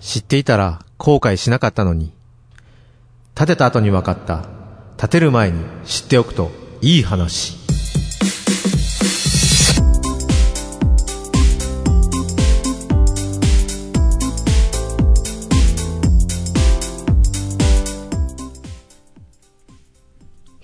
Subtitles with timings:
[0.00, 2.12] 知っていたら後悔しなかったのに。
[3.36, 4.44] 建てた後に分かった。
[4.96, 6.50] 建てる前に知っておくと
[6.80, 7.58] いい話。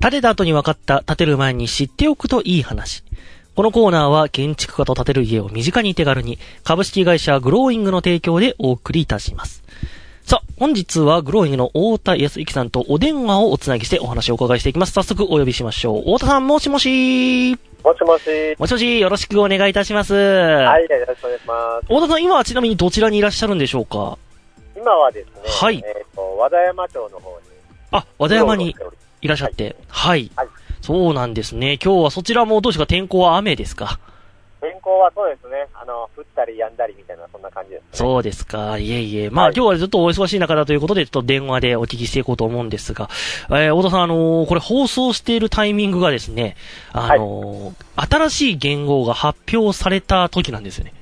[0.00, 3.02] 建てた後に分かった、建てる前に知っておくといい話。
[3.56, 9.64] このコーナーは建築家と建てる家を身近に手軽に株式会社グローイングの提供でお送りいたします。
[10.26, 14.92] さあ、本日はグローイングの太田康之さんとお電話をおつなぎしてお話をお伺いしていきます。
[14.92, 16.02] 早速お呼びしましょう。
[16.02, 18.56] 太田さん、もしもしもしもし。
[18.58, 20.12] もしもし、よろしくお願いいたします。
[20.12, 21.86] はい、よろしくお願いします。
[21.86, 24.18] 太田さん、今はちなみにどちらにいらっしゃるんでしょうか？
[24.76, 25.76] 今はですね、はい。
[25.76, 27.46] えっ、ー、と、和田山町の方に。
[27.92, 28.76] あ、和田山に
[29.22, 29.76] いらっしゃって。
[29.88, 30.30] はい。
[30.36, 30.48] はい。
[30.86, 31.80] そうなんですね。
[31.82, 32.86] 今日はそちらもどうですか？
[32.86, 33.98] 天候は雨ですか？
[34.60, 35.66] 天候はそうですね。
[35.74, 38.78] あの、降ったり止んだりみたいな、そんな感じです、ね、そうですか。
[38.78, 39.28] いえいえ。
[39.28, 43.10] まあ、はい、今日はずっとお忙しい中だということで、ちょっと電話でお聞きしていこうと思うんですが、
[43.50, 46.56] えー、小田さん、あのー、これ放送しているタイミングがですね、
[46.92, 47.64] あのー
[47.96, 50.94] はい、新しい言語が発表された時なんですよね。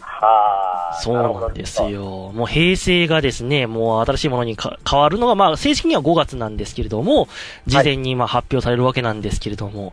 [0.00, 0.26] は
[0.72, 0.75] あ。
[1.00, 2.32] そうなんですよ。
[2.34, 7.28] もう平成がですね、もう新しいものに変わるのが、まあ正式には5月なんですけれども、
[7.66, 9.92] 事前にまあ発表されるわけなんですけれども、はい、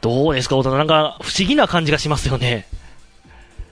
[0.00, 2.66] どうですか、大人なんか不思議な感じがしますよね。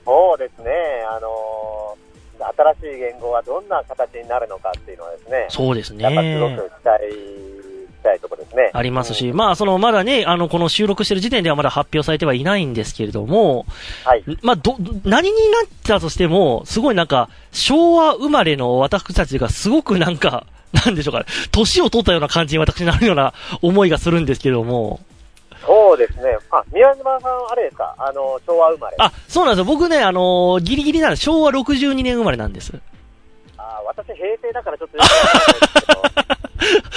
[0.05, 0.71] そうですね、
[1.09, 6.03] あのー、新しい言語はどんな形になるのかっていうのはですね、そうですね。
[6.03, 7.62] やっぱすごく期待
[8.03, 8.69] たいところですね。
[8.73, 13.65] ありますし、うん、まあ、その、まだね、あの、この収録してる時点ではまだ発表されてはいないんですけれども、
[14.05, 14.23] はい。
[14.41, 20.45] まあ、ど、何になったとしても、すごいなんか、昭和生まれの私たちがすごくなんか、
[20.85, 24.99] なんでしょうかね、年を取ったような感じに私になるような思いがするんですけれども、
[25.65, 26.37] そうですね。
[26.51, 27.95] あ、宮島さん、あれですか？
[27.97, 28.97] あの、昭和生まれ。
[28.99, 29.73] あ、そうなんですよ。
[29.73, 31.21] 僕ね、あのギリギリなんです。
[31.23, 32.73] 昭和62年生まれなんです。
[33.57, 36.42] あ、私、平成だからちょっとよくわかんないですけど。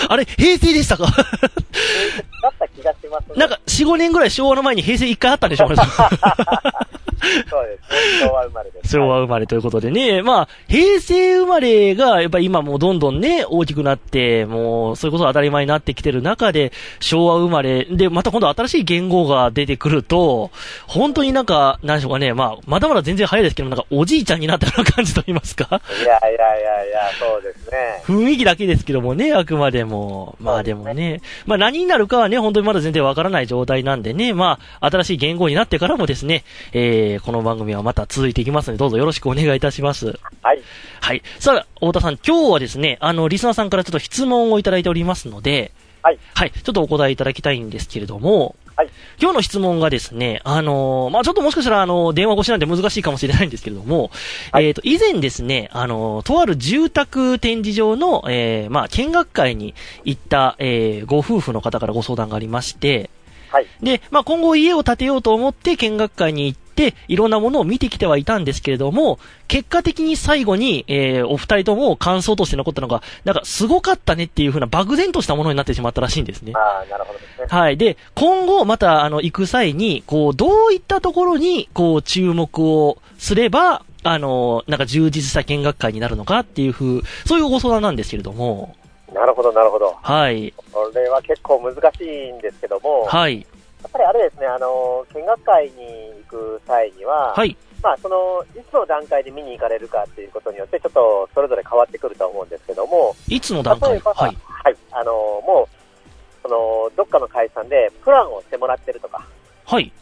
[0.08, 1.04] あれ、平成でしたか？
[1.06, 5.66] だった気がします、ね、なんか、4、5年ぐらい昭和の前に平成1回あったんでしょ。
[5.68, 7.85] そうですね。
[8.20, 8.88] 昭和生まれです。
[8.90, 10.22] 昭和生まれということでね。
[10.22, 20.50] まあ、平成生まれが、やっぱ今もうどんどんね、大きくなって、もう、それこそ当たり前になってきてる中で、昭和生まれ、で、また今度新しい言語が出てくると、
[20.86, 25.80] 本当になんか、なんでしょうかね、まあ、まだまだ全然早いですけど、なんかおじいちゃんになったような感じと言いますか。
[26.02, 28.02] いやいやいやいや、そうですね。
[28.04, 30.36] 雰囲気だけですけどもね、あくまでも。
[30.40, 40.18] まあでもね、ねまあ何になるかはね、本当にまだ全然わからない状態なんでね、まあ、新しい言語になってからもですね、えー、この番組はまた続いていきますので、どうぞよろしくお願いいたします。
[40.42, 40.60] はい。
[41.00, 41.22] はい。
[41.38, 45.70] さあ、太田さん、今日はですね、あの、リスナーさんからちょっと質問をいただいておりますので、
[46.02, 46.18] はい。
[46.34, 46.50] はい。
[46.50, 48.90] ちょっとお答えいただきたいんですけれども、はい。
[49.18, 54.10] 今日の質問がですね、あのー、まあ、ちょっともしかしたら、あのー、電話越しなんで難しいかもしれないんですけれども、
[54.52, 63.08] はい、えっ、ー、と、以前ですね、あのとある住宅展示場の、えまあ、見学会に行った、えご夫婦の方からご相談がありまして、
[63.50, 63.66] はい。
[63.82, 69.18] で、まあ、今後家を建てようと思って見学会に行って、いろんなものを見てきてはいたんですけれども、
[69.48, 76.52] 結果的に最後に、えー、お二人とも感想として残ったのが、なんか、すごかったねっていう風な漠然としたものになってしまったらしいんですね。
[76.54, 77.46] ああ、なるほどですね。
[77.48, 77.76] はい。
[77.76, 88.76] で、今後、また、あの、行く際に、こう、どういったところに、こう、注目をすれば、あの、なんか充実した見学会になるのかっていう風、そういうご相談なんですけれども。
[89.12, 89.96] なるほど、なるほど。
[90.02, 90.52] はい。
[90.72, 93.46] これは結構難しいんですけども、はい。
[93.82, 97.56] やっぱりあれですね、あの、見学会に行く際には、はい。
[97.82, 103.90] まあ、その、いつの段階で見に行かれるかっていうことによって、ちょっとそれぞれ変わってくると思うんですけども、いつの段階？
[104.00, 104.36] はい。
[104.44, 104.76] はい。
[104.90, 109.24] あの、もう、その、どっかの会社でプランをしてもらってるとか、
[109.64, 109.92] はい。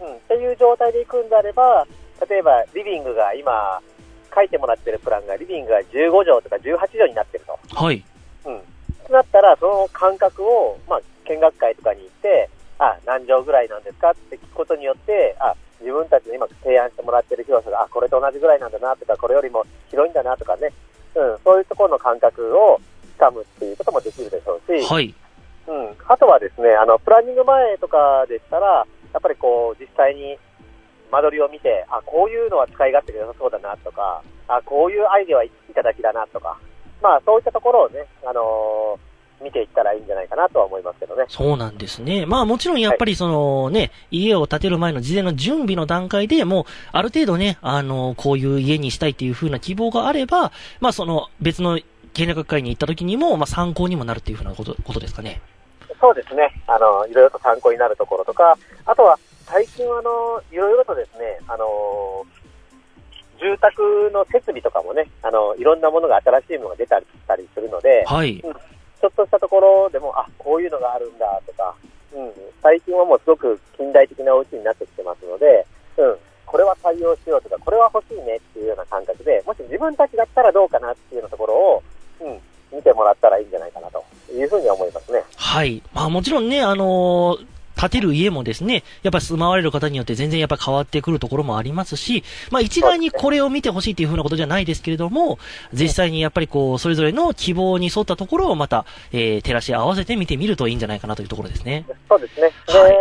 [0.00, 1.86] うん、っていう状態で行くんであれば、
[2.28, 3.80] 例えば、リビングが今、
[4.34, 7.58] 書いてもらってるプランが、リビングが15畳とか18畳になってると。
[7.74, 8.04] はい。
[9.12, 20.72] なったら、その感覚を、まあ、見学会とかに行って、あ、何畳ぐらいなんですかって聞くことによって、あ、自分たちの今提案してもらってる広さが、あ、これと同じぐらいなんだなとか、これよりも広いんだなとかね、
[21.14, 22.80] うん、そういうところの感覚を
[23.14, 25.14] つかむっていうこともできるでしょうし、はい。
[25.66, 30.38] うん、あとはですね、あの、プランニング前とかでしたら、やっぱりこう、実際に
[31.10, 36.58] 間取りを見て、あ、こういうのは使い勝手が良さそうだなとか、あ、こういうアイデアはいただきだなとか、
[37.02, 39.14] まあそういったところをね、あのー
[39.44, 41.26] 見ていったらいいんじゃないかなとは思いますけどね。
[41.28, 42.24] そうなんですね。
[42.24, 50.50] まあもちろんやっぱりそのね、はい、家を建てる前の事前の準備の段階でもう、ある程度ね、あの、こういう家にしたいっていう風な希望があれば、
[50.80, 51.78] まあその別の
[52.14, 55.42] 見学会に行った時にも、まあ参考にもなるっていう風なこと、ことですかね。
[56.00, 56.50] そうですね。
[56.66, 58.56] あの、いろいろと参考になるところとか、
[58.86, 62.24] あとは最近はあの、いろいろとですね、あの、
[63.54, 67.06] 住宅の設備とかもね、あの、いろんなものが新しいものが出たり
[67.54, 68.40] するので、はい。
[68.40, 71.74] ちょっとしたところでも、あ、こういうのがあるんだとか、
[72.14, 75.66] うん、最近はもうすごく近代的なお家になってきてますので、
[75.98, 76.16] うん、
[76.46, 81.82] これは対応しようとか、これは欲しいねっていうような感覚で、もし自分たちだったらどうかなっていうようなところを、
[82.20, 82.40] うん、
[82.76, 85.22] 見てもらったらいいんじゃないかなというふうに思いますね。
[85.36, 85.82] はい。
[85.92, 87.53] まあもちろんね、あのー
[87.84, 95.38] 建てる家もですね、やっぱり住まわれる方によって全然やっぱ変わってくるところもありますし、まあ一概にこれを見てほしいっていうふうなことじゃないですけれども、
[95.72, 101.84] 実際にやっぱりこう、それぞれの希望に沿ったところをまた、えー、照らし合わせて見てみるといいんじゃないかなというところですね。
[102.08, 102.50] そうですね。
[102.66, 102.94] で、はい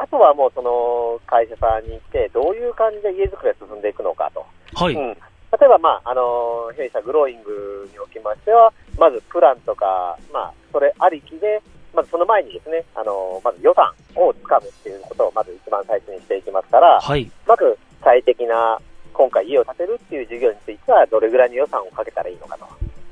[0.00, 4.46] あとはもうその会社さんに行って、どういう感じで家づくりが進んでいくのかと。
[4.74, 4.94] はい。
[4.94, 5.16] うん、例
[5.64, 11.60] えば、まあ、あの、弊社グローイングにおきましては、まずプランとか、まあ、それありきで、
[11.94, 17.30] まずその前にですね、あの、まず予算をつかむっていうことをまず一番最初にしていきますから、はい。
[17.46, 18.78] まず最適な、
[19.12, 22.66] 今回家を建てるっていう事業については、どれぐらいの予算をかけたらいいのかと。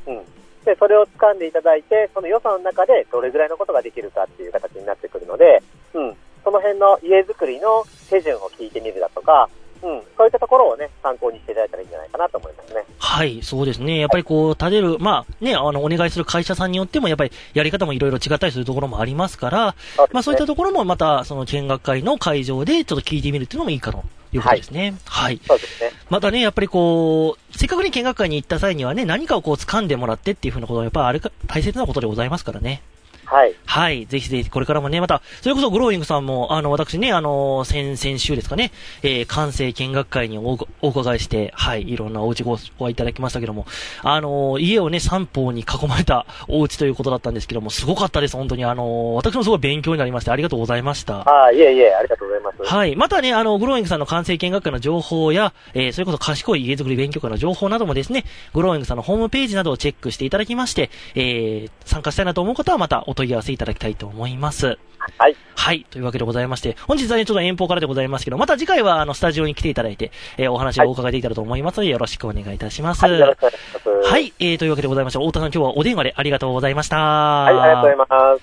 [0.06, 0.24] うん。
[0.64, 5.62] で、それを掴んでいただいて、その予算の中でどれぐらいのことができるかっていう形になってくるので、
[5.94, 6.16] うん。
[6.44, 9.48] その辺の家づくりの手順を聞いてみるだとか、
[9.86, 10.02] うん。
[10.16, 12.84] そういったところをね、参考にしていただいたらいいんじゃないかなと思いますね。
[12.98, 14.00] はい、そうですね。
[14.00, 19.72] やっぱりこう、建てる、まあね、あの、お願いする会社さんによっても、やっぱりやり方もいろいろ違ったりするところもありますから、ね
[20.12, 24.02] まあそういったところもまた、その見学会の会場でちょっと聞いてみるっていうのもいいかと
[24.32, 24.94] いうことですね。
[25.04, 25.40] はい。
[25.46, 25.92] そうですね。
[26.10, 32.82] またね、やっぱりこう、せっかくに見学会に行った際にはね、何かをこう掴んでもらってっていうふうなことは、やっぱりあれか、大切なことでございますからね。
[33.26, 33.54] はい。
[33.66, 34.06] はい。
[34.06, 43.66] ぜひぜひ、これからもね、また、それこそグローイングさんも、あの、私ね、あの、先、先週ですかね、えー、完成見学会におお伺いして、はい、いろんなお家ごご覧いただきましたけども、
[44.02, 48.64] あの、家をね、三方に囲まれたお家ということだったんですけども、すごかったです、本当に。
[48.64, 51.20] あの、私もすごい勉強になりまして、ありがとうございました。
[51.20, 52.74] ああ、いえいえ、ありがとうございます。
[52.74, 52.96] はい。
[52.96, 58.24] またね、あの、グローイングさんの完成見学会の情報や、えー、それこそ賢い家づくり勉強会の情報などもですね、
[58.54, 64.78] グローイングさんのホームページなどをチェックしていただきまして、えー、参加したいなと思う方はまたお問い合わせいただきたいと思います。
[65.18, 65.36] はい。
[65.54, 65.86] はい。
[65.90, 73.04] というわけでございまして、本日はね、ちょっと遠方からでございますけど、また次回は、あの、スタジオに来ていただいて、えー、お話をお伺いできたらと思いますので、よろしくお願いいたします。
[73.04, 74.10] はい、よろしくお願いします。
[74.10, 74.32] はい。
[74.38, 76.96] えー、というわけでございまして、太田さん今日はお電話でありがとうございました。
[76.96, 78.42] はい、ありがとうございます。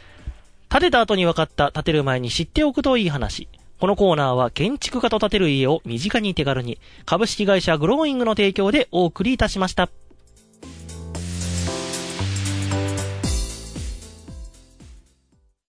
[0.70, 3.48] 建てた後に分かった建てる前に知っておくといい話。
[3.80, 9.90] このコーナーは建築家と建てる家を身近に手軽に、株式会社グローイングの提供でお送りいたしました。